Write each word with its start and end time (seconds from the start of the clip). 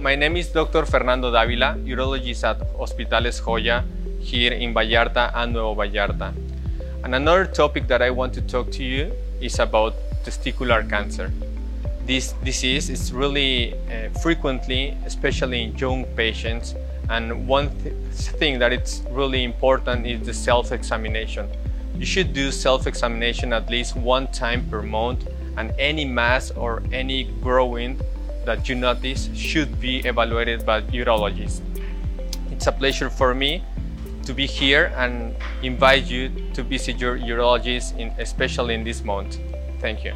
my 0.00 0.16
name 0.16 0.36
is 0.38 0.48
Dr. 0.48 0.84
Fernando 0.84 1.30
Davila, 1.30 1.76
urologist 1.86 2.42
at 2.42 2.60
Hospitales 2.76 3.38
Joya 3.38 3.84
here 4.18 4.54
in 4.54 4.74
Vallarta 4.74 5.30
and 5.36 5.52
Nuevo 5.52 5.76
Vallarta. 5.76 6.34
And 7.04 7.14
another 7.14 7.44
topic 7.44 7.86
that 7.86 8.02
I 8.02 8.10
want 8.10 8.34
to 8.34 8.42
talk 8.42 8.72
to 8.72 8.82
you 8.82 9.12
is 9.40 9.60
about 9.60 9.94
testicular 10.24 10.82
cancer. 10.90 11.30
This 12.04 12.32
disease 12.42 12.90
is 12.90 13.12
really 13.12 13.74
uh, 13.74 14.10
frequently, 14.18 14.96
especially 15.06 15.62
in 15.62 15.78
young 15.78 16.06
patients, 16.16 16.74
and 17.08 17.46
one 17.46 17.70
th 17.84 17.94
thing 18.40 18.58
that 18.58 18.72
it's 18.72 19.04
really 19.12 19.44
important 19.44 20.08
is 20.08 20.26
the 20.26 20.34
self-examination. 20.34 21.46
You 22.00 22.06
should 22.06 22.32
do 22.32 22.50
self-examination 22.50 23.52
at 23.52 23.70
least 23.70 23.94
one 23.94 24.26
time 24.32 24.66
per 24.68 24.82
month 24.82 25.28
and 25.56 25.70
any 25.78 26.04
mass 26.04 26.50
or 26.50 26.82
any 26.90 27.30
growing 27.46 28.00
that 28.44 28.68
you 28.68 28.74
notice 28.74 29.28
should 29.34 29.80
be 29.80 30.00
evaluated 30.00 30.64
by 30.66 30.82
urologists. 30.82 31.60
It's 32.50 32.66
a 32.66 32.72
pleasure 32.72 33.10
for 33.10 33.34
me 33.34 33.64
to 34.24 34.32
be 34.32 34.46
here 34.46 34.92
and 34.96 35.34
invite 35.62 36.04
you 36.04 36.30
to 36.54 36.62
visit 36.62 36.98
your 36.98 37.18
urologist, 37.18 37.96
in, 37.98 38.08
especially 38.18 38.74
in 38.74 38.84
this 38.84 39.02
month. 39.02 39.38
Thank 39.80 40.04
you. 40.04 40.14